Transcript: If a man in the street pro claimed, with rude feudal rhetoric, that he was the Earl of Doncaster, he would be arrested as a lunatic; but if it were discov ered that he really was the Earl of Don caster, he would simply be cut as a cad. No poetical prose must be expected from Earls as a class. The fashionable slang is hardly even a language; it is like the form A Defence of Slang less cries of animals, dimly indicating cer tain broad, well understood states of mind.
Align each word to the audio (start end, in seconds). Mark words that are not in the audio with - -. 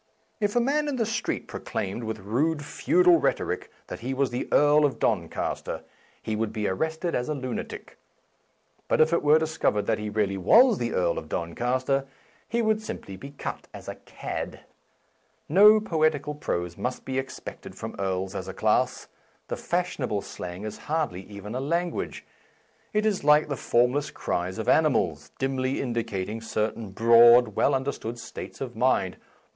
If 0.39 0.55
a 0.55 0.59
man 0.59 0.87
in 0.87 0.95
the 0.95 1.05
street 1.05 1.47
pro 1.47 1.59
claimed, 1.59 2.05
with 2.05 2.17
rude 2.17 2.65
feudal 2.65 3.19
rhetoric, 3.19 3.69
that 3.85 3.99
he 3.99 4.15
was 4.15 4.31
the 4.31 4.47
Earl 4.51 4.83
of 4.83 4.97
Doncaster, 4.97 5.83
he 6.19 6.35
would 6.35 6.51
be 6.51 6.67
arrested 6.67 7.13
as 7.13 7.29
a 7.29 7.35
lunatic; 7.35 7.99
but 8.87 8.99
if 8.99 9.13
it 9.13 9.21
were 9.21 9.37
discov 9.37 9.73
ered 9.75 9.85
that 9.85 9.99
he 9.99 10.09
really 10.09 10.39
was 10.39 10.79
the 10.79 10.91
Earl 10.93 11.19
of 11.19 11.29
Don 11.29 11.53
caster, 11.53 12.07
he 12.49 12.63
would 12.63 12.81
simply 12.81 13.15
be 13.15 13.29
cut 13.29 13.67
as 13.75 13.87
a 13.87 13.93
cad. 13.93 14.61
No 15.47 15.79
poetical 15.79 16.33
prose 16.33 16.77
must 16.79 17.05
be 17.05 17.19
expected 17.19 17.75
from 17.75 17.95
Earls 17.99 18.33
as 18.33 18.47
a 18.47 18.55
class. 18.55 19.07
The 19.49 19.55
fashionable 19.55 20.23
slang 20.23 20.63
is 20.63 20.79
hardly 20.89 21.21
even 21.27 21.53
a 21.53 21.59
language; 21.61 22.25
it 22.91 23.05
is 23.05 23.23
like 23.23 23.49
the 23.49 23.55
form 23.55 23.91
A 23.91 24.01
Defence 24.01 24.09
of 24.09 24.13
Slang 24.13 24.15
less 24.15 24.25
cries 24.49 24.57
of 24.57 24.67
animals, 24.67 25.29
dimly 25.37 25.79
indicating 25.79 26.41
cer 26.41 26.71
tain 26.71 26.89
broad, 26.89 27.49
well 27.55 27.75
understood 27.75 28.17
states 28.17 28.61
of 28.61 28.75
mind. 28.75 29.17